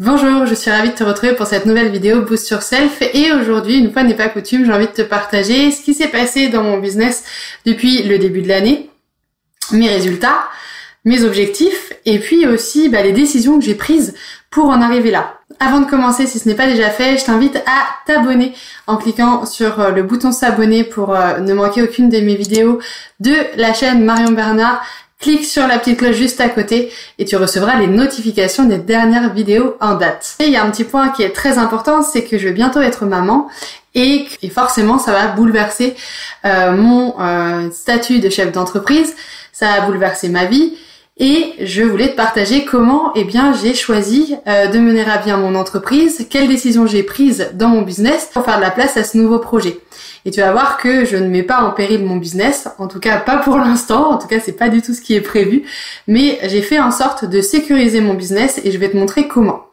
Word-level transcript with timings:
Bonjour, 0.00 0.44
je 0.44 0.56
suis 0.56 0.72
ravie 0.72 0.90
de 0.90 0.96
te 0.96 1.04
retrouver 1.04 1.34
pour 1.36 1.46
cette 1.46 1.66
nouvelle 1.66 1.92
vidéo 1.92 2.22
Boost 2.22 2.50
Yourself 2.50 3.00
et 3.00 3.30
aujourd'hui, 3.30 3.78
une 3.78 3.92
fois 3.92 4.02
n'est 4.02 4.16
pas 4.16 4.28
coutume, 4.28 4.64
j'ai 4.64 4.72
envie 4.72 4.88
de 4.88 4.92
te 4.92 5.02
partager 5.02 5.70
ce 5.70 5.82
qui 5.82 5.94
s'est 5.94 6.08
passé 6.08 6.48
dans 6.48 6.64
mon 6.64 6.78
business 6.78 7.22
depuis 7.64 8.02
le 8.02 8.18
début 8.18 8.42
de 8.42 8.48
l'année, 8.48 8.90
mes 9.70 9.88
résultats, 9.88 10.48
mes 11.04 11.22
objectifs 11.22 11.92
et 12.06 12.18
puis 12.18 12.44
aussi 12.44 12.88
bah, 12.88 13.04
les 13.04 13.12
décisions 13.12 13.56
que 13.56 13.64
j'ai 13.64 13.76
prises 13.76 14.14
pour 14.50 14.64
en 14.64 14.82
arriver 14.82 15.12
là. 15.12 15.38
Avant 15.60 15.78
de 15.78 15.88
commencer, 15.88 16.26
si 16.26 16.40
ce 16.40 16.48
n'est 16.48 16.56
pas 16.56 16.66
déjà 16.66 16.90
fait, 16.90 17.16
je 17.16 17.24
t'invite 17.24 17.56
à 17.58 17.86
t'abonner 18.04 18.52
en 18.88 18.96
cliquant 18.96 19.46
sur 19.46 19.78
euh, 19.78 19.90
le 19.92 20.02
bouton 20.02 20.32
s'abonner 20.32 20.82
pour 20.82 21.14
euh, 21.14 21.38
ne 21.38 21.54
manquer 21.54 21.82
aucune 21.82 22.08
de 22.08 22.18
mes 22.18 22.34
vidéos 22.34 22.80
de 23.20 23.34
la 23.56 23.72
chaîne 23.72 24.04
Marion 24.04 24.32
Bernard 24.32 24.84
clique 25.24 25.46
sur 25.46 25.66
la 25.66 25.78
petite 25.78 25.98
cloche 26.00 26.16
juste 26.16 26.38
à 26.42 26.50
côté 26.50 26.92
et 27.18 27.24
tu 27.24 27.36
recevras 27.36 27.78
les 27.78 27.86
notifications 27.86 28.64
des 28.64 28.76
dernières 28.76 29.32
vidéos 29.32 29.74
en 29.80 29.94
date. 29.94 30.36
Et 30.38 30.44
il 30.44 30.52
y 30.52 30.56
a 30.56 30.62
un 30.62 30.70
petit 30.70 30.84
point 30.84 31.08
qui 31.08 31.22
est 31.22 31.30
très 31.30 31.56
important, 31.56 32.02
c'est 32.02 32.24
que 32.24 32.36
je 32.36 32.46
vais 32.46 32.52
bientôt 32.52 32.82
être 32.82 33.06
maman 33.06 33.48
et, 33.94 34.26
forcément 34.54 34.98
ça 34.98 35.12
va 35.12 35.28
bouleverser 35.28 35.96
euh, 36.44 36.72
mon 36.72 37.18
euh, 37.18 37.70
statut 37.70 38.20
de 38.20 38.28
chef 38.28 38.52
d'entreprise, 38.52 39.16
ça 39.50 39.68
va 39.68 39.86
bouleverser 39.86 40.28
ma 40.28 40.44
vie 40.44 40.76
et 41.16 41.52
je 41.60 41.82
voulais 41.82 42.10
te 42.10 42.16
partager 42.16 42.64
comment 42.64 43.12
eh 43.14 43.22
bien 43.22 43.52
j'ai 43.52 43.72
choisi 43.72 44.34
euh, 44.48 44.66
de 44.66 44.78
mener 44.80 45.04
à 45.08 45.18
bien 45.18 45.36
mon 45.36 45.54
entreprise, 45.54 46.26
quelles 46.28 46.48
décisions 46.48 46.86
j'ai 46.86 47.04
prises 47.04 47.50
dans 47.54 47.68
mon 47.68 47.82
business 47.82 48.30
pour 48.32 48.44
faire 48.44 48.56
de 48.56 48.62
la 48.62 48.72
place 48.72 48.96
à 48.96 49.04
ce 49.04 49.16
nouveau 49.16 49.38
projet. 49.38 49.78
Et 50.24 50.32
tu 50.32 50.40
vas 50.40 50.50
voir 50.50 50.76
que 50.76 51.04
je 51.04 51.16
ne 51.16 51.28
mets 51.28 51.44
pas 51.44 51.60
en 51.60 51.70
péril 51.70 52.04
mon 52.04 52.16
business, 52.16 52.68
en 52.78 52.88
tout 52.88 52.98
cas 52.98 53.18
pas 53.18 53.36
pour 53.36 53.58
l'instant, 53.58 54.10
en 54.10 54.18
tout 54.18 54.26
cas 54.26 54.40
c'est 54.40 54.58
pas 54.58 54.68
du 54.68 54.82
tout 54.82 54.92
ce 54.92 55.00
qui 55.00 55.14
est 55.14 55.20
prévu, 55.20 55.62
mais 56.08 56.38
j'ai 56.44 56.62
fait 56.62 56.80
en 56.80 56.90
sorte 56.90 57.24
de 57.24 57.40
sécuriser 57.40 58.00
mon 58.00 58.14
business 58.14 58.60
et 58.64 58.72
je 58.72 58.78
vais 58.78 58.90
te 58.90 58.96
montrer 58.96 59.28
comment. 59.28 59.66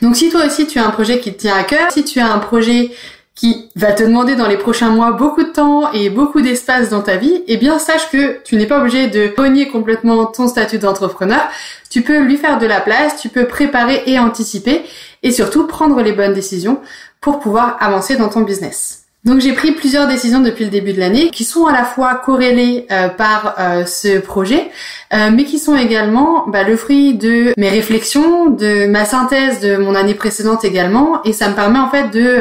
Donc 0.00 0.16
si 0.16 0.30
toi 0.30 0.46
aussi 0.46 0.66
tu 0.66 0.78
as 0.78 0.86
un 0.86 0.90
projet 0.90 1.20
qui 1.20 1.34
te 1.34 1.40
tient 1.40 1.56
à 1.56 1.64
cœur, 1.64 1.90
si 1.90 2.02
tu 2.02 2.18
as 2.18 2.32
un 2.32 2.38
projet 2.38 2.90
qui 3.34 3.68
va 3.74 3.92
te 3.92 4.02
demander 4.02 4.36
dans 4.36 4.46
les 4.46 4.56
prochains 4.56 4.90
mois 4.90 5.12
beaucoup 5.12 5.42
de 5.42 5.48
temps 5.48 5.92
et 5.92 6.08
beaucoup 6.08 6.40
d'espace 6.40 6.90
dans 6.90 7.02
ta 7.02 7.16
vie, 7.16 7.42
eh 7.48 7.56
bien 7.56 7.78
sache 7.78 8.08
que 8.10 8.40
tu 8.44 8.56
n'es 8.56 8.66
pas 8.66 8.78
obligé 8.78 9.08
de 9.08 9.34
renier 9.36 9.68
complètement 9.68 10.26
ton 10.26 10.46
statut 10.46 10.78
d'entrepreneur. 10.78 11.42
Tu 11.90 12.02
peux 12.02 12.20
lui 12.20 12.36
faire 12.36 12.58
de 12.58 12.66
la 12.66 12.80
place, 12.80 13.20
tu 13.20 13.28
peux 13.28 13.46
préparer 13.46 14.02
et 14.06 14.18
anticiper 14.18 14.84
et 15.22 15.32
surtout 15.32 15.66
prendre 15.66 16.00
les 16.00 16.12
bonnes 16.12 16.34
décisions 16.34 16.80
pour 17.20 17.40
pouvoir 17.40 17.76
avancer 17.80 18.16
dans 18.16 18.28
ton 18.28 18.42
business. 18.42 19.03
Donc 19.24 19.40
j'ai 19.40 19.54
pris 19.54 19.72
plusieurs 19.72 20.06
décisions 20.06 20.40
depuis 20.40 20.64
le 20.64 20.70
début 20.70 20.92
de 20.92 21.00
l'année 21.00 21.30
qui 21.30 21.44
sont 21.44 21.64
à 21.64 21.72
la 21.72 21.84
fois 21.84 22.14
corrélées 22.14 22.86
euh, 22.90 23.08
par 23.08 23.54
euh, 23.58 23.86
ce 23.86 24.18
projet, 24.18 24.70
euh, 25.14 25.30
mais 25.34 25.44
qui 25.44 25.58
sont 25.58 25.74
également 25.74 26.46
bah, 26.46 26.62
le 26.62 26.76
fruit 26.76 27.14
de 27.14 27.54
mes 27.56 27.70
réflexions, 27.70 28.50
de 28.50 28.86
ma 28.86 29.06
synthèse 29.06 29.60
de 29.60 29.78
mon 29.78 29.94
année 29.94 30.12
précédente 30.12 30.66
également, 30.66 31.22
et 31.24 31.32
ça 31.32 31.48
me 31.48 31.54
permet 31.54 31.78
en 31.78 31.88
fait 31.88 32.10
de 32.10 32.34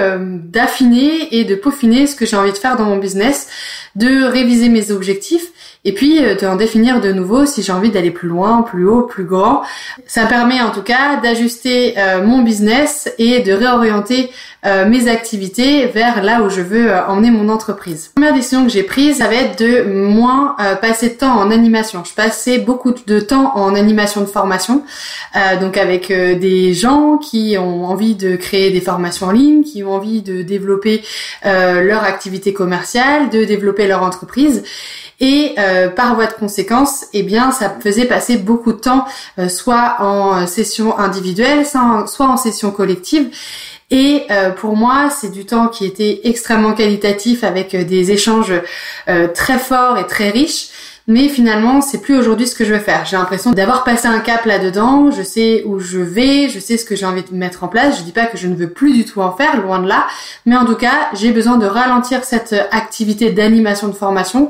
d'affiner 0.43 1.33
et 1.33 1.45
de 1.45 1.55
peaufiner 1.55 2.05
ce 2.05 2.17
que 2.17 2.25
j'ai 2.25 2.35
envie 2.35 2.51
de 2.51 2.57
faire 2.57 2.75
dans 2.75 2.85
mon 2.85 2.97
business, 2.97 3.47
de 3.95 4.25
réviser 4.25 4.67
mes 4.67 4.91
objectifs 4.91 5.51
et 5.85 5.93
puis 5.93 6.21
d'en 6.41 6.55
définir 6.55 7.01
de 7.01 7.11
nouveau 7.11 7.45
si 7.45 7.61
j'ai 7.61 7.71
envie 7.71 7.91
d'aller 7.91 8.11
plus 8.11 8.27
loin, 8.27 8.61
plus 8.61 8.87
haut, 8.87 9.03
plus 9.03 9.25
grand. 9.25 9.61
Ça 10.05 10.25
permet 10.25 10.61
en 10.61 10.71
tout 10.71 10.81
cas 10.81 11.17
d'ajuster 11.21 11.95
mon 12.23 12.41
business 12.41 13.11
et 13.17 13.41
de 13.41 13.51
réorienter 13.51 14.29
euh, 14.65 14.85
mes 14.87 15.09
activités 15.09 15.87
vers 15.87 16.23
là 16.23 16.41
où 16.41 16.49
je 16.49 16.61
veux 16.61 16.89
euh, 16.89 17.05
emmener 17.07 17.31
mon 17.31 17.49
entreprise. 17.49 18.11
La 18.15 18.21
première 18.21 18.33
décision 18.33 18.63
que 18.63 18.71
j'ai 18.71 18.83
prise, 18.83 19.17
ça 19.17 19.27
va 19.27 19.35
être 19.35 19.59
de 19.59 19.83
moins 19.83 20.55
euh, 20.61 20.75
passer 20.75 21.09
de 21.09 21.15
temps 21.15 21.37
en 21.37 21.51
animation. 21.51 22.03
Je 22.05 22.13
passais 22.13 22.59
beaucoup 22.59 22.93
de 22.93 23.19
temps 23.19 23.57
en 23.57 23.75
animation 23.75 24.21
de 24.21 24.25
formation, 24.25 24.83
donc 25.59 25.77
avec 25.77 26.07
des 26.07 26.73
gens 26.73 27.17
qui 27.17 27.57
ont 27.57 27.85
envie 27.85 28.15
de 28.15 28.35
créer 28.35 28.71
des 28.71 28.79
formations 28.79 29.27
en 29.27 29.31
ligne, 29.31 29.63
qui 29.63 29.83
ont 29.83 29.93
envie 29.93 30.21
de 30.21 30.41
développer 30.41 31.03
leur 31.43 32.03
activité 32.03 32.53
commerciale, 32.53 33.29
de 33.29 33.43
développer 33.43 33.87
leur 33.87 34.03
entreprise. 34.03 34.63
Et 35.19 35.55
par 35.95 36.15
voie 36.15 36.27
de 36.27 36.33
conséquence, 36.33 37.05
eh 37.13 37.23
bien, 37.23 37.51
ça 37.51 37.73
me 37.75 37.81
faisait 37.81 38.05
passer 38.05 38.37
beaucoup 38.37 38.73
de 38.73 38.79
temps, 38.79 39.05
soit 39.47 39.97
en 39.99 40.45
session 40.47 40.97
individuelle, 40.97 41.65
soit 41.65 42.27
en 42.27 42.37
session 42.37 42.71
collective. 42.71 43.29
Et 43.93 44.25
euh, 44.31 44.49
pour 44.49 44.75
moi, 44.75 45.11
c'est 45.11 45.29
du 45.29 45.45
temps 45.45 45.67
qui 45.67 45.85
était 45.85 46.21
extrêmement 46.23 46.73
qualitatif 46.73 47.43
avec 47.43 47.75
euh, 47.75 47.83
des 47.83 48.11
échanges 48.11 48.51
euh, 49.07 49.27
très 49.27 49.59
forts 49.59 49.99
et 49.99 50.07
très 50.07 50.31
riches. 50.31 50.69
Mais 51.05 51.27
finalement, 51.27 51.79
c'est 51.79 52.01
plus 52.01 52.17
aujourd'hui 52.17 52.47
ce 52.47 52.55
que 52.55 52.65
je 52.65 52.73
veux 52.73 52.79
faire. 52.79 53.05
J'ai 53.05 53.17
l'impression 53.17 53.51
d'avoir 53.51 53.83
passé 53.83 54.07
un 54.07 54.19
cap 54.19 54.45
là-dedans. 54.45 55.11
Je 55.11 55.21
sais 55.21 55.61
où 55.67 55.77
je 55.77 55.99
vais, 55.99 56.49
je 56.49 56.59
sais 56.59 56.77
ce 56.77 56.85
que 56.85 56.95
j'ai 56.95 57.05
envie 57.05 57.21
de 57.21 57.35
mettre 57.35 57.63
en 57.63 57.67
place. 57.67 57.99
Je 57.99 58.03
dis 58.03 58.13
pas 58.13 58.25
que 58.25 58.35
je 58.35 58.47
ne 58.47 58.55
veux 58.55 58.69
plus 58.69 58.93
du 58.93 59.05
tout 59.05 59.21
en 59.21 59.31
faire, 59.31 59.61
loin 59.61 59.77
de 59.77 59.87
là. 59.87 60.07
Mais 60.47 60.55
en 60.55 60.65
tout 60.65 60.75
cas, 60.75 61.09
j'ai 61.13 61.31
besoin 61.31 61.57
de 61.57 61.67
ralentir 61.67 62.23
cette 62.23 62.55
activité 62.71 63.29
d'animation 63.29 63.89
de 63.89 63.93
formation 63.93 64.49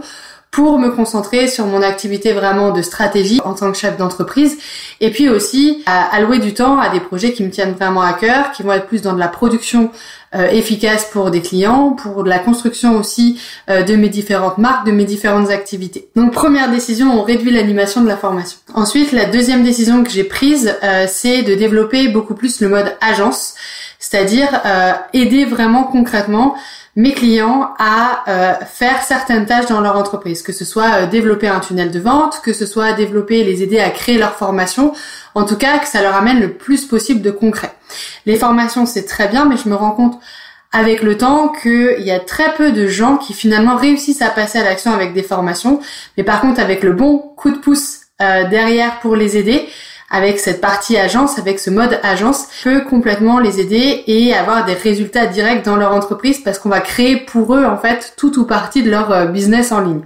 pour 0.54 0.78
me 0.78 0.90
concentrer 0.90 1.48
sur 1.48 1.66
mon 1.66 1.82
activité 1.82 2.32
vraiment 2.32 2.70
de 2.70 2.84
stratégie 2.84 3.42
en 3.44 3.56
tant 3.56 3.72
que 3.72 3.78
chef 3.78 3.98
d'entreprise 3.98 4.60
et 5.02 5.10
puis 5.10 5.28
aussi 5.28 5.84
allouer 5.88 6.38
du 6.38 6.54
temps 6.54 6.80
à 6.80 6.90
des 6.90 7.00
projets 7.00 7.34
qui 7.34 7.44
me 7.44 7.50
tiennent 7.50 7.74
vraiment 7.74 8.04
à 8.04 8.14
cœur, 8.14 8.52
qui 8.52 8.62
vont 8.62 8.72
être 8.72 8.86
plus 8.86 9.02
dans 9.02 9.14
de 9.14 9.20
la 9.20 9.28
production 9.28 9.90
euh, 10.36 10.48
efficace 10.50 11.10
pour 11.12 11.32
des 11.32 11.42
clients, 11.42 11.92
pour 11.92 12.24
la 12.24 12.38
construction 12.38 12.98
aussi 12.98 13.40
euh, 13.70 13.82
de 13.82 13.96
mes 13.96 14.10
différentes 14.10 14.60
marques, 14.60 14.86
de 14.86 14.92
mes 14.92 15.06
différentes 15.06 15.50
activités. 15.50 16.08
Donc 16.16 16.32
première 16.32 16.70
décision, 16.70 17.20
on 17.20 17.24
réduit 17.24 17.52
l'animation 17.52 18.02
de 18.02 18.08
la 18.08 18.18
formation. 18.18 18.60
Ensuite, 18.76 19.12
la 19.12 19.26
deuxième 19.26 19.64
décision 19.64 20.04
que 20.04 20.12
j'ai 20.12 20.24
prise, 20.24 20.76
euh, 20.84 21.06
c'est 21.08 21.42
de 21.42 21.56
développer 21.56 22.10
beaucoup 22.10 22.36
plus 22.36 22.62
le 22.62 22.70
mode 22.70 22.96
agence, 23.02 23.56
c'est-à-dire 24.04 24.50
aider 25.14 25.46
vraiment 25.46 25.84
concrètement 25.84 26.56
mes 26.96 27.14
clients 27.14 27.74
à 27.80 28.24
euh, 28.28 28.54
faire 28.66 29.02
certaines 29.02 29.46
tâches 29.46 29.66
dans 29.66 29.82
leur 29.82 29.98
entreprise, 29.98 30.44
que 30.44 30.52
ce 30.52 30.64
soit 30.64 30.94
euh, 30.94 31.06
développer 31.08 31.48
un 31.48 31.60
tunnel 31.60 31.90
de 31.90 32.00
vente, 32.00 32.42
que 32.44 32.54
ce 32.54 32.66
soit 32.66 32.94
développer, 32.94 33.44
les 33.44 33.64
aider 33.64 33.80
à 33.80 33.90
créer 33.90 34.20
leur 34.20 34.36
formation, 34.36 34.94
en 35.34 35.44
tout 35.44 35.58
cas 35.58 35.80
que 35.80 35.88
ça 35.88 36.04
leur 36.04 36.16
amène 36.16 36.40
le 36.40 36.54
plus 36.54 36.86
possible 36.86 37.22
de 37.22 37.32
concret. 37.32 37.74
Les 38.28 38.36
formations 38.36 38.86
c'est 38.86 39.06
très 39.06 39.28
bien, 39.28 39.46
mais 39.46 39.58
je 39.58 39.68
me 39.70 39.76
rends 39.76 39.92
compte 39.92 40.20
avec 40.72 41.02
le 41.02 41.18
temps 41.18 41.50
qu'il 41.50 42.02
y 42.02 42.12
a 42.12 42.20
très 42.20 42.54
peu 42.54 42.72
de 42.72 42.88
gens 42.88 43.18
qui 43.18 43.34
finalement 43.34 43.76
réussissent 43.76 44.22
à 44.22 44.30
passer 44.30 44.60
à 44.60 44.64
l'action 44.64 44.94
avec 44.94 45.14
des 45.14 45.24
formations, 45.24 45.80
mais 46.18 46.24
par 46.24 46.42
contre 46.42 46.60
avec 46.60 46.84
le 46.84 46.94
bon 46.94 47.18
coup 47.18 47.50
de 47.50 47.58
pouce 47.58 48.02
euh, 48.22 48.48
derrière 48.50 49.00
pour 49.00 49.16
les 49.16 49.38
aider, 49.38 49.68
avec 50.14 50.40
cette 50.40 50.62
partie 50.62 50.96
agence, 50.96 51.40
avec 51.40 51.60
ce 51.60 51.72
mode 51.72 52.00
agence, 52.04 52.46
peut 52.64 52.82
complètement 52.82 53.40
les 53.40 53.60
aider 53.60 54.04
et 54.06 54.36
avoir 54.36 54.64
des 54.64 54.76
résultats 54.76 55.26
directs 55.26 55.66
dans 55.66 55.76
leur 55.76 55.92
entreprise 55.92 56.40
parce 56.40 56.60
qu'on 56.60 56.70
va 56.70 56.82
créer 56.82 57.18
pour 57.18 57.56
eux 57.56 57.66
en 57.66 57.78
fait 57.78 58.14
tout 58.16 58.40
ou 58.40 58.46
partie 58.46 58.84
de 58.84 58.92
leur 58.92 59.12
euh, 59.12 59.26
business 59.26 59.72
en 59.72 59.82
ligne. 59.82 60.02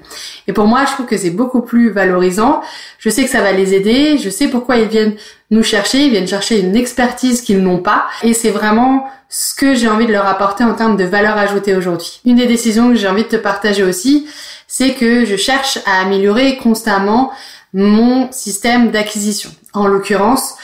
Et 0.47 0.53
pour 0.53 0.65
moi, 0.65 0.85
je 0.87 0.93
trouve 0.93 1.07
que 1.07 1.17
c'est 1.17 1.29
beaucoup 1.29 1.61
plus 1.61 1.91
valorisant. 1.91 2.61
Je 2.99 3.09
sais 3.09 3.25
que 3.25 3.29
ça 3.29 3.41
va 3.41 3.51
les 3.51 3.73
aider, 3.73 4.17
je 4.17 4.29
sais 4.29 4.47
pourquoi 4.47 4.77
ils 4.77 4.87
viennent 4.87 5.15
nous 5.51 5.61
chercher, 5.63 6.05
ils 6.05 6.11
viennent 6.11 6.27
chercher 6.27 6.61
une 6.61 6.77
expertise 6.77 7.41
qu'ils 7.41 7.61
n'ont 7.61 7.79
pas 7.79 8.07
et 8.23 8.33
c'est 8.33 8.49
vraiment 8.49 9.05
ce 9.27 9.53
que 9.53 9.73
j'ai 9.75 9.89
envie 9.89 10.07
de 10.07 10.13
leur 10.13 10.25
apporter 10.25 10.63
en 10.63 10.73
termes 10.73 10.95
de 10.95 11.03
valeur 11.03 11.37
ajoutée 11.37 11.75
aujourd'hui. 11.75 12.21
Une 12.25 12.37
des 12.37 12.47
décisions 12.47 12.89
que 12.89 12.95
j'ai 12.95 13.09
envie 13.09 13.23
de 13.23 13.27
te 13.27 13.35
partager 13.35 13.83
aussi, 13.83 14.25
c'est 14.67 14.93
que 14.93 15.25
je 15.25 15.35
cherche 15.35 15.79
à 15.85 16.01
améliorer 16.01 16.55
constamment 16.57 17.31
mon 17.73 18.31
système 18.31 18.91
d'acquisition. 18.91 19.49
En 19.73 19.87
l'occurrence, 19.87 20.55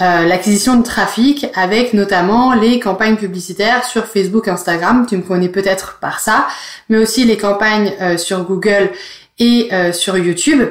euh, 0.00 0.24
l'acquisition 0.24 0.76
de 0.76 0.82
trafic 0.82 1.46
avec 1.54 1.92
notamment 1.92 2.54
les 2.54 2.80
campagnes 2.80 3.16
publicitaires 3.16 3.84
sur 3.84 4.06
Facebook, 4.06 4.48
Instagram, 4.48 5.06
tu 5.06 5.18
me 5.18 5.22
connais 5.22 5.50
peut-être 5.50 5.98
par 6.00 6.18
ça, 6.18 6.46
mais 6.88 6.96
aussi 6.96 7.24
les 7.24 7.36
campagnes 7.36 7.92
euh, 8.00 8.16
sur 8.16 8.44
Google 8.44 8.90
et 9.38 9.68
euh, 9.72 9.92
sur 9.92 10.16
YouTube. 10.16 10.62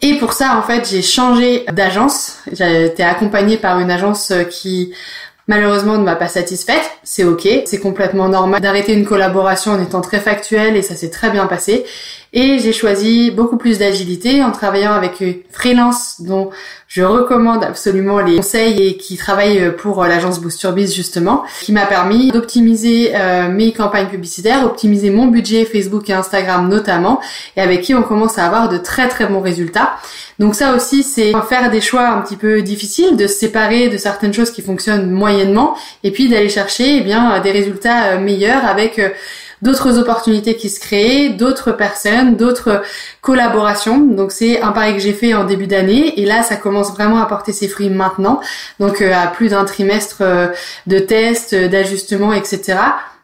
Et 0.00 0.14
pour 0.14 0.32
ça, 0.32 0.56
en 0.56 0.62
fait, 0.62 0.88
j'ai 0.88 1.02
changé 1.02 1.64
d'agence. 1.72 2.38
J'ai 2.52 2.86
été 2.86 3.02
accompagnée 3.02 3.56
par 3.56 3.80
une 3.80 3.90
agence 3.90 4.32
qui 4.48 4.94
malheureusement 5.48 5.98
ne 5.98 6.04
m'a 6.04 6.14
pas 6.14 6.28
satisfaite. 6.28 6.88
C'est 7.02 7.24
ok, 7.24 7.48
c'est 7.64 7.80
complètement 7.80 8.28
normal 8.28 8.60
d'arrêter 8.60 8.92
une 8.92 9.06
collaboration 9.06 9.72
en 9.72 9.82
étant 9.82 10.02
très 10.02 10.20
factuel 10.20 10.76
et 10.76 10.82
ça 10.82 10.94
s'est 10.94 11.10
très 11.10 11.30
bien 11.30 11.46
passé. 11.46 11.84
Et 12.32 12.58
j'ai 12.58 12.74
choisi 12.74 13.30
beaucoup 13.30 13.56
plus 13.56 13.78
d'agilité 13.78 14.42
en 14.42 14.52
travaillant 14.52 14.92
avec 14.92 15.20
une 15.20 15.36
freelance 15.50 16.20
dont 16.20 16.50
je 16.86 17.02
recommande 17.02 17.64
absolument 17.64 18.18
les 18.18 18.36
conseils 18.36 18.86
et 18.86 18.96
qui 18.96 19.16
travaille 19.16 19.74
pour 19.76 20.04
l'agence 20.04 20.40
Boosterbiz 20.40 20.94
justement, 20.94 21.44
qui 21.62 21.72
m'a 21.72 21.86
permis 21.86 22.30
d'optimiser 22.30 23.12
euh, 23.14 23.48
mes 23.48 23.72
campagnes 23.72 24.08
publicitaires, 24.08 24.64
optimiser 24.64 25.10
mon 25.10 25.26
budget 25.26 25.64
Facebook 25.64 26.08
et 26.10 26.12
Instagram 26.12 26.68
notamment, 26.68 27.20
et 27.56 27.60
avec 27.60 27.82
qui 27.82 27.94
on 27.94 28.02
commence 28.02 28.38
à 28.38 28.46
avoir 28.46 28.68
de 28.68 28.76
très 28.78 29.08
très 29.08 29.26
bons 29.26 29.40
résultats. 29.40 29.96
Donc 30.38 30.54
ça 30.54 30.74
aussi, 30.74 31.02
c'est 31.02 31.32
faire 31.48 31.70
des 31.70 31.80
choix 31.80 32.08
un 32.08 32.20
petit 32.20 32.36
peu 32.36 32.62
difficiles, 32.62 33.16
de 33.16 33.26
se 33.26 33.34
séparer 33.34 33.88
de 33.88 33.96
certaines 33.96 34.32
choses 34.32 34.50
qui 34.50 34.62
fonctionnent 34.62 35.10
moyennement, 35.10 35.76
et 36.04 36.10
puis 36.10 36.28
d'aller 36.28 36.48
chercher 36.48 36.98
eh 36.98 37.00
bien 37.00 37.40
des 37.40 37.50
résultats 37.50 38.12
euh, 38.12 38.20
meilleurs 38.20 38.64
avec 38.64 38.98
euh, 38.98 39.08
d'autres 39.62 39.98
opportunités 39.98 40.56
qui 40.56 40.68
se 40.68 40.80
créent, 40.80 41.30
d'autres 41.30 41.72
personnes, 41.72 42.36
d'autres 42.36 42.82
collaborations. 43.20 43.98
Donc 43.98 44.32
c'est 44.32 44.60
un 44.60 44.72
pari 44.72 44.94
que 44.94 45.00
j'ai 45.00 45.12
fait 45.12 45.34
en 45.34 45.44
début 45.44 45.66
d'année 45.66 46.20
et 46.20 46.26
là 46.26 46.42
ça 46.42 46.56
commence 46.56 46.92
vraiment 46.92 47.20
à 47.20 47.26
porter 47.26 47.52
ses 47.52 47.68
fruits 47.68 47.90
maintenant. 47.90 48.40
Donc 48.80 49.00
euh, 49.00 49.12
à 49.14 49.26
plus 49.26 49.50
d'un 49.50 49.64
trimestre 49.64 50.22
de 50.86 50.98
tests, 50.98 51.54
d'ajustements, 51.54 52.32
etc. 52.32 52.78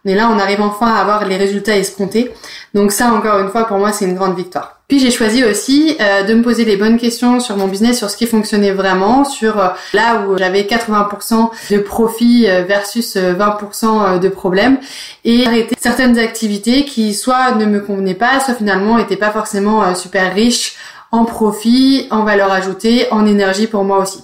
Mais 0.05 0.15
là 0.15 0.31
on 0.35 0.39
arrive 0.39 0.61
enfin 0.61 0.95
à 0.95 1.01
avoir 1.01 1.27
les 1.27 1.37
résultats 1.37 1.77
escomptés. 1.77 2.33
Donc 2.75 2.93
ça 2.93 3.13
encore 3.13 3.41
une 3.41 3.49
fois 3.49 3.65
pour 3.65 3.79
moi 3.79 3.93
c'est 3.93 4.05
une 4.05 4.15
grande 4.15 4.37
victoire. 4.37 4.75
Puis 4.87 4.99
j'ai 4.99 5.11
choisi 5.11 5.43
aussi 5.43 5.97
euh, 5.99 6.25
de 6.25 6.35
me 6.35 6.43
poser 6.43 6.67
les 6.67 6.77
bonnes 6.77 6.99
questions 6.99 7.41
sur 7.41 7.57
mon 7.57 7.69
business, 7.69 7.97
sur 7.97 8.11
ce 8.11 8.19
qui 8.19 8.27
fonctionnait 8.27 8.73
vraiment, 8.73 9.25
sur 9.25 9.59
euh, 9.59 9.69
là 9.95 10.27
où 10.27 10.37
j'avais 10.37 10.63
80% 10.63 11.51
de 11.71 11.79
profit 11.79 12.47
euh, 12.49 12.65
versus 12.69 13.17
20% 13.17 14.21
de 14.21 14.29
problèmes, 14.29 14.79
et 15.25 15.47
arrêter 15.47 15.75
certaines 15.81 16.19
activités 16.19 16.85
qui 16.85 17.15
soit 17.15 17.53
ne 17.53 17.65
me 17.65 17.81
convenaient 17.81 18.15
pas, 18.15 18.41
soit 18.41 18.55
finalement 18.55 18.99
n'étaient 18.99 19.17
pas 19.17 19.31
forcément 19.31 19.95
super 19.95 20.35
riches 20.35 20.75
en 21.15 21.25
profit, 21.25 22.07
en 22.11 22.25
valeur 22.25 22.53
ajoutée, 22.53 23.07
en 23.11 23.27
énergie 23.27 23.67
pour 23.67 23.85
moi 23.85 23.99
aussi. 23.99 24.21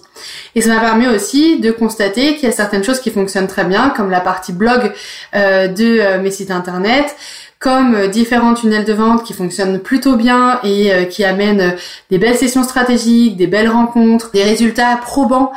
Et 0.54 0.60
ça 0.60 0.74
m'a 0.74 0.80
permis 0.80 1.06
aussi 1.06 1.60
de 1.60 1.70
constater 1.70 2.34
qu'il 2.34 2.48
y 2.48 2.52
a 2.52 2.54
certaines 2.54 2.84
choses 2.84 3.00
qui 3.00 3.10
fonctionnent 3.10 3.46
très 3.46 3.64
bien, 3.64 3.90
comme 3.90 4.10
la 4.10 4.20
partie 4.20 4.52
blog 4.52 4.92
de 5.32 6.18
mes 6.18 6.30
sites 6.30 6.50
internet, 6.50 7.16
comme 7.60 7.94
euh, 7.94 8.06
différents 8.08 8.54
tunnels 8.54 8.86
de 8.86 8.92
vente 8.94 9.22
qui 9.22 9.34
fonctionnent 9.34 9.78
plutôt 9.80 10.16
bien 10.16 10.58
et 10.64 10.92
euh, 10.92 11.04
qui 11.04 11.24
amènent 11.24 11.60
euh, 11.60 11.76
des 12.10 12.16
belles 12.16 12.36
sessions 12.36 12.64
stratégiques, 12.64 13.36
des 13.36 13.46
belles 13.46 13.68
rencontres, 13.68 14.30
des 14.32 14.42
résultats 14.42 14.96
probants 14.96 15.52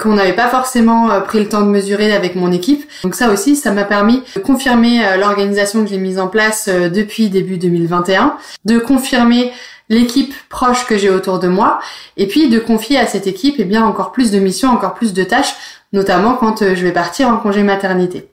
qu'on 0.00 0.14
n'avait 0.14 0.34
pas 0.34 0.48
forcément 0.48 1.20
pris 1.20 1.38
le 1.40 1.48
temps 1.48 1.60
de 1.60 1.66
mesurer 1.66 2.12
avec 2.12 2.34
mon 2.34 2.50
équipe. 2.50 2.88
Donc 3.02 3.14
ça 3.14 3.30
aussi, 3.30 3.54
ça 3.54 3.70
m'a 3.70 3.84
permis 3.84 4.22
de 4.34 4.40
confirmer 4.40 5.02
l'organisation 5.18 5.84
que 5.84 5.90
j'ai 5.90 5.98
mise 5.98 6.18
en 6.18 6.28
place 6.28 6.68
depuis 6.68 7.28
début 7.28 7.58
2021, 7.58 8.36
de 8.64 8.78
confirmer 8.78 9.52
l'équipe 9.88 10.34
proche 10.48 10.86
que 10.86 10.98
j'ai 10.98 11.10
autour 11.10 11.38
de 11.38 11.48
moi 11.48 11.78
et 12.16 12.26
puis 12.26 12.48
de 12.48 12.58
confier 12.58 12.98
à 12.98 13.06
cette 13.06 13.26
équipe 13.26 13.56
eh 13.58 13.64
bien 13.64 13.84
encore 13.84 14.12
plus 14.12 14.30
de 14.30 14.38
missions, 14.38 14.70
encore 14.70 14.94
plus 14.94 15.12
de 15.12 15.24
tâches, 15.24 15.54
notamment 15.92 16.34
quand 16.34 16.58
je 16.58 16.82
vais 16.84 16.92
partir 16.92 17.28
en 17.28 17.36
congé 17.36 17.62
maternité. 17.62 18.28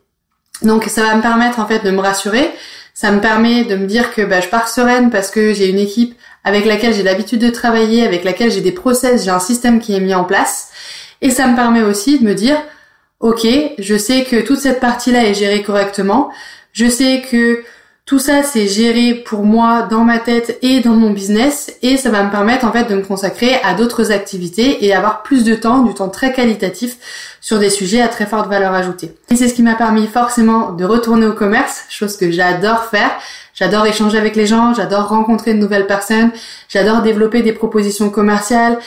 Donc 0.62 0.86
ça 0.86 1.04
va 1.04 1.16
me 1.16 1.22
permettre 1.22 1.60
en 1.60 1.66
fait 1.66 1.84
de 1.84 1.92
me 1.92 2.00
rassurer, 2.00 2.52
ça 2.94 3.12
me 3.12 3.20
permet 3.20 3.66
de 3.66 3.76
me 3.76 3.88
dire 3.88 4.14
que 4.14 4.22
bah, 4.22 4.40
je 4.40 4.48
pars 4.48 4.70
sereine 4.70 5.10
parce 5.10 5.30
que 5.30 5.54
j'ai 5.54 5.70
une 5.70 5.80
équipe 5.80 6.16
avec 6.46 6.66
laquelle 6.66 6.94
j'ai 6.94 7.04
l'habitude 7.04 7.42
de 7.42 7.50
travailler, 7.50 8.06
avec 8.06 8.24
laquelle 8.24 8.52
j'ai 8.52 8.62
des 8.62 8.72
process, 8.72 9.26
j'ai 9.26 9.32
un 9.32 9.40
système 9.40 9.80
qui 9.80 9.96
est 9.96 10.00
mis 10.00 10.16
en 10.16 10.24
place. 10.24 10.70
Et 11.22 11.30
ça 11.30 11.48
me 11.48 11.56
permet 11.56 11.82
aussi 11.82 12.20
de 12.20 12.26
me 12.26 12.34
dire, 12.34 12.58
ok, 13.20 13.48
je 13.80 13.98
sais 13.98 14.24
que 14.24 14.42
toute 14.42 14.60
cette 14.60 14.80
partie-là 14.80 15.26
est 15.26 15.34
gérée 15.34 15.64
correctement. 15.64 16.30
Je 16.72 16.88
sais 16.88 17.24
que 17.30 17.64
tout 18.06 18.20
ça, 18.20 18.44
c'est 18.44 18.68
géré 18.68 19.16
pour 19.16 19.46
moi 19.46 19.88
dans 19.90 20.04
ma 20.04 20.20
tête 20.20 20.60
et 20.62 20.80
dans 20.80 20.94
mon 20.94 21.10
business 21.10 21.76
et 21.82 21.98
ça 21.98 22.12
va 22.12 22.22
me 22.22 22.30
permettre 22.30 22.64
en 22.64 22.72
fait 22.72 22.88
de 22.88 22.94
me 22.94 23.02
consacrer 23.02 23.56
à 23.64 23.74
d'autres 23.74 24.12
activités 24.12 24.86
et 24.86 24.94
avoir 24.94 25.24
plus 25.24 25.44
de 25.44 25.56
temps, 25.56 25.82
du 25.82 25.96
temps 25.96 26.10
très 26.10 26.32
qualitatif 26.32 26.98
sur 27.42 27.58
des 27.58 27.72
sujets 27.72 28.02
à 28.02 28.08
très 28.08 28.28
forte 28.28 28.48
valeur 28.48 28.76
ajoutée. 28.76 29.16
Et 29.32 29.36
c'est 29.36 29.48
ce 29.48 29.56
qui 29.56 29.64
m'a 29.64 29.74
permis 29.74 30.06
forcément 30.06 30.72
de 30.72 30.86
retourner 30.86 31.26
au 31.26 31.34
commerce, 31.34 31.86
chose 31.90 32.16
que 32.16 32.30
j'adore 32.30 32.84
faire. 32.86 33.10
J'adore 33.56 33.88
échanger 33.88 34.20
avec 34.20 34.36
les 34.36 34.46
gens, 34.46 34.76
j'adore 34.76 35.08
rencontrer 35.08 35.56
de 35.56 35.60
nouvelles 35.60 35.88
personnes, 35.88 36.30
j'adore 36.70 37.02
développer 37.02 37.42
des 37.42 37.54
propositions 37.54 38.12
commerciales, 38.12 38.78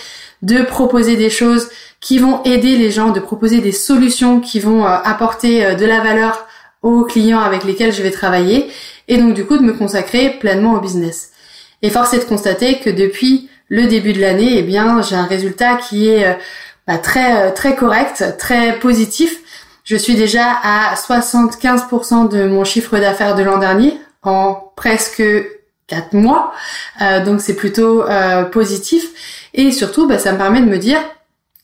de 0.43 0.63
proposer 0.63 1.17
des 1.17 1.31
choses 1.31 1.71
qui 1.99 2.19
vont 2.19 2.45
aider 2.45 2.77
les 2.77 2.93
gens, 2.93 3.11
de 3.11 3.19
proposer 3.19 3.61
des 3.61 3.73
solutions 3.73 4.39
qui 4.39 4.61
vont 4.61 4.85
euh, 4.85 4.91
apporter 5.03 5.67
euh, 5.67 5.75
de 5.75 5.87
la 5.87 6.01
valeur 6.03 6.47
aux 6.83 7.03
clients 7.03 7.41
avec 7.41 7.65
lesquels 7.65 7.93
je 7.93 8.03
vais 8.03 8.13
travailler 8.13 8.71
et 9.09 9.19
donc 9.19 9.35
du 9.35 9.45
coup 9.45 9.59
de 9.59 9.63
me 9.63 9.73
consacrer 9.73 10.31
pleinement 10.39 10.75
au 10.75 10.81
business. 10.81 11.33
Et 11.83 11.91
force 11.91 12.15
est 12.15 12.19
de 12.19 12.25
constater 12.25 12.79
que 12.81 12.91
depuis 12.91 13.49
le 13.69 13.87
début 13.87 14.13
de 14.13 14.21
l'année, 14.21 14.59
eh 14.59 14.63
bien, 14.63 15.03
j'ai 15.03 15.17
un 15.17 15.27
résultat 15.27 15.77
qui 15.77 16.09
est 16.09 16.27
euh, 16.27 16.35
bah, 16.87 16.99
très 16.99 17.49
euh, 17.49 17.51
très 17.53 17.77
correct, 17.77 18.25
très 18.39 18.79
positif. 18.79 19.39
Je 19.85 19.97
suis 19.97 20.15
déjà 20.15 20.47
à 20.63 20.95
75% 20.95 22.29
de 22.29 22.47
mon 22.47 22.65
chiffre 22.65 22.99
d'affaires 22.99 23.35
de 23.35 23.43
l'an 23.43 23.59
dernier 23.59 23.99
en 24.23 24.73
presque 24.77 25.23
4 25.87 26.13
mois, 26.13 26.53
euh, 27.01 27.25
donc 27.25 27.41
c'est 27.41 27.55
plutôt 27.55 28.05
positif. 28.53 29.49
Et 29.55 29.71
surtout, 29.71 30.07
bah, 30.07 30.19
ça 30.19 30.33
me 30.33 30.37
permet 30.37 30.61
de 30.61 30.67
me 30.67 30.77
dire, 30.77 30.99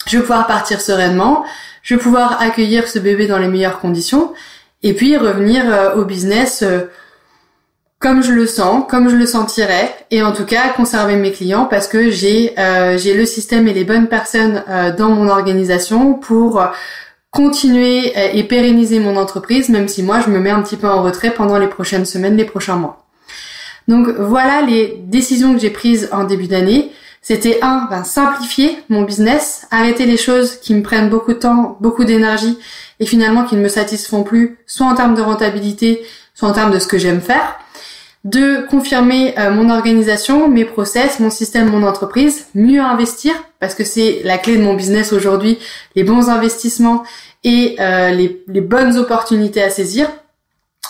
je 0.06 0.16
vais 0.16 0.22
pouvoir 0.22 0.46
partir 0.46 0.80
sereinement, 0.80 1.44
je 1.82 1.96
vais 1.96 2.00
pouvoir 2.00 2.40
accueillir 2.40 2.88
ce 2.88 2.98
bébé 2.98 3.26
dans 3.26 3.38
les 3.38 3.48
meilleures 3.48 3.80
conditions, 3.80 4.32
et 4.82 4.94
puis 4.94 5.18
revenir 5.18 5.92
au 5.96 6.04
business 6.04 6.64
comme 8.04 8.22
je 8.22 8.32
le 8.32 8.46
sens, 8.46 8.84
comme 8.86 9.08
je 9.08 9.16
le 9.16 9.24
sentirais, 9.24 9.96
et 10.10 10.22
en 10.22 10.32
tout 10.32 10.44
cas 10.44 10.68
conserver 10.76 11.16
mes 11.16 11.32
clients 11.32 11.64
parce 11.64 11.88
que 11.88 12.10
j'ai 12.10 12.52
euh, 12.58 12.98
j'ai 12.98 13.14
le 13.14 13.24
système 13.24 13.66
et 13.66 13.72
les 13.72 13.84
bonnes 13.84 14.08
personnes 14.08 14.62
euh, 14.68 14.94
dans 14.94 15.08
mon 15.08 15.26
organisation 15.30 16.12
pour 16.12 16.62
continuer 17.30 18.12
euh, 18.14 18.28
et 18.34 18.44
pérenniser 18.44 18.98
mon 18.98 19.16
entreprise, 19.16 19.70
même 19.70 19.88
si 19.88 20.02
moi 20.02 20.20
je 20.20 20.28
me 20.28 20.38
mets 20.38 20.50
un 20.50 20.60
petit 20.60 20.76
peu 20.76 20.86
en 20.86 21.02
retrait 21.02 21.30
pendant 21.30 21.56
les 21.56 21.66
prochaines 21.66 22.04
semaines, 22.04 22.36
les 22.36 22.44
prochains 22.44 22.76
mois. 22.76 23.06
Donc 23.88 24.08
voilà 24.08 24.60
les 24.60 25.02
décisions 25.06 25.54
que 25.54 25.60
j'ai 25.60 25.70
prises 25.70 26.10
en 26.12 26.24
début 26.24 26.46
d'année. 26.46 26.92
C'était 27.22 27.60
un, 27.62 27.88
ben, 27.88 28.04
simplifier 28.04 28.76
mon 28.90 29.00
business, 29.00 29.66
arrêter 29.70 30.04
les 30.04 30.18
choses 30.18 30.56
qui 30.60 30.74
me 30.74 30.82
prennent 30.82 31.08
beaucoup 31.08 31.32
de 31.32 31.38
temps, 31.38 31.78
beaucoup 31.80 32.04
d'énergie 32.04 32.58
et 33.00 33.06
finalement 33.06 33.44
qui 33.44 33.56
ne 33.56 33.62
me 33.62 33.68
satisfont 33.68 34.24
plus, 34.24 34.58
soit 34.66 34.86
en 34.86 34.94
termes 34.94 35.14
de 35.14 35.22
rentabilité, 35.22 36.02
soit 36.34 36.50
en 36.50 36.52
termes 36.52 36.70
de 36.70 36.78
ce 36.78 36.86
que 36.86 36.98
j'aime 36.98 37.22
faire 37.22 37.56
de 38.24 38.66
confirmer 38.68 39.38
euh, 39.38 39.50
mon 39.50 39.68
organisation, 39.70 40.48
mes 40.48 40.64
process, 40.64 41.20
mon 41.20 41.28
système, 41.30 41.68
mon 41.68 41.86
entreprise, 41.86 42.46
mieux 42.54 42.80
investir 42.80 43.34
parce 43.60 43.74
que 43.74 43.84
c'est 43.84 44.22
la 44.24 44.38
clé 44.38 44.56
de 44.56 44.62
mon 44.62 44.74
business 44.74 45.12
aujourd'hui, 45.12 45.58
les 45.94 46.04
bons 46.04 46.30
investissements 46.30 47.04
et 47.44 47.76
euh, 47.80 48.10
les, 48.10 48.60
bonnes 48.62 48.96
opportunités 48.96 49.62
à 49.62 49.68
saisir, 49.68 50.10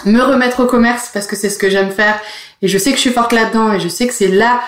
me 0.06 0.20
remettre 0.20 0.60
au 0.60 0.66
commerce 0.66 1.10
parce 1.12 1.26
que 1.26 1.34
c'est 1.34 1.50
ce 1.50 1.58
que 1.58 1.68
j'aime 1.68 1.90
faire 1.90 2.20
et 2.62 2.68
je 2.68 2.78
sais 2.78 2.90
que 2.90 2.96
je 2.96 3.02
suis 3.02 3.10
forte 3.10 3.32
là-dedans 3.32 3.72
et 3.72 3.80
je 3.80 3.88
sais 3.88 4.06
que 4.06 4.14
c'est 4.14 4.28
là 4.28 4.60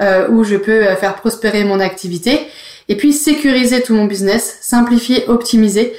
euh, 0.00 0.26
où 0.28 0.44
je 0.44 0.56
peux 0.56 0.82
faire 0.96 1.16
prospérer 1.16 1.64
mon 1.64 1.78
activité. 1.78 2.48
Et 2.88 2.96
puis 2.96 3.12
sécuriser 3.12 3.82
tout 3.82 3.94
mon 3.94 4.04
business, 4.06 4.58
simplifier, 4.60 5.24
optimiser 5.28 5.94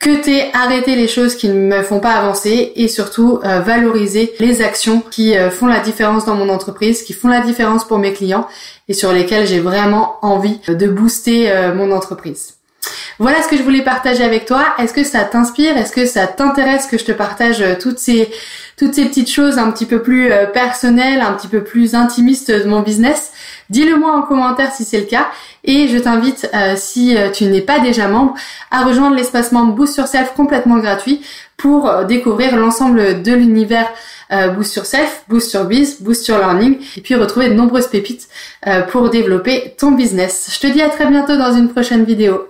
que 0.00 0.22
t'aies 0.22 0.50
arrêté 0.54 0.96
les 0.96 1.06
choses 1.06 1.36
qui 1.36 1.48
ne 1.48 1.54
me 1.54 1.82
font 1.82 2.00
pas 2.00 2.14
avancer 2.14 2.72
et 2.74 2.88
surtout 2.88 3.38
euh, 3.44 3.60
valoriser 3.60 4.32
les 4.40 4.62
actions 4.62 5.02
qui 5.02 5.36
euh, 5.36 5.50
font 5.50 5.66
la 5.66 5.80
différence 5.80 6.24
dans 6.24 6.34
mon 6.34 6.48
entreprise, 6.48 7.02
qui 7.02 7.12
font 7.12 7.28
la 7.28 7.40
différence 7.40 7.86
pour 7.86 7.98
mes 7.98 8.14
clients 8.14 8.48
et 8.88 8.94
sur 8.94 9.12
lesquelles 9.12 9.46
j'ai 9.46 9.60
vraiment 9.60 10.16
envie 10.22 10.58
de 10.66 10.88
booster 10.88 11.52
euh, 11.52 11.74
mon 11.74 11.92
entreprise. 11.92 12.54
Voilà 13.18 13.42
ce 13.42 13.48
que 13.48 13.58
je 13.58 13.62
voulais 13.62 13.82
partager 13.82 14.24
avec 14.24 14.46
toi. 14.46 14.64
Est-ce 14.78 14.94
que 14.94 15.04
ça 15.04 15.24
t'inspire? 15.24 15.76
Est-ce 15.76 15.92
que 15.92 16.06
ça 16.06 16.26
t'intéresse 16.26 16.86
que 16.86 16.96
je 16.96 17.04
te 17.04 17.12
partage 17.12 17.62
toutes 17.78 17.98
ces 17.98 18.30
toutes 18.78 18.94
ces 18.94 19.04
petites 19.04 19.30
choses 19.30 19.58
un 19.58 19.70
petit 19.70 19.84
peu 19.84 20.00
plus 20.00 20.32
personnelles, 20.54 21.20
un 21.20 21.34
petit 21.34 21.48
peu 21.48 21.62
plus 21.62 21.94
intimistes 21.94 22.50
de 22.50 22.66
mon 22.66 22.80
business? 22.80 23.32
Dis-le 23.70 23.96
moi 23.96 24.16
en 24.16 24.22
commentaire 24.22 24.72
si 24.72 24.84
c'est 24.84 24.98
le 24.98 25.06
cas. 25.06 25.28
Et 25.64 25.88
je 25.88 25.96
t'invite, 25.96 26.50
euh, 26.54 26.74
si 26.76 27.16
euh, 27.16 27.30
tu 27.30 27.44
n'es 27.44 27.60
pas 27.60 27.78
déjà 27.78 28.08
membre, 28.08 28.34
à 28.70 28.84
rejoindre 28.84 29.16
l'espace 29.16 29.52
membre 29.52 29.74
Boost 29.74 29.96
Yourself 29.96 30.34
complètement 30.34 30.78
gratuit 30.78 31.22
pour 31.56 31.88
euh, 31.88 32.04
découvrir 32.04 32.56
l'ensemble 32.56 33.22
de 33.22 33.32
l'univers 33.32 33.88
Boost 34.54 34.76
Yourself, 34.76 35.24
Boost 35.28 35.52
Your 35.54 35.64
Biz, 35.64 36.02
Boost 36.02 36.28
Your 36.28 36.38
Learning 36.38 36.78
et 36.96 37.00
puis 37.00 37.16
retrouver 37.16 37.48
de 37.48 37.54
nombreuses 37.54 37.88
pépites 37.88 38.28
pour 38.92 39.10
développer 39.10 39.74
ton 39.76 39.90
business. 39.90 40.48
Je 40.54 40.60
te 40.60 40.72
dis 40.72 40.80
à 40.80 40.88
très 40.88 41.06
bientôt 41.06 41.36
dans 41.36 41.52
une 41.52 41.68
prochaine 41.68 42.04
vidéo. 42.04 42.46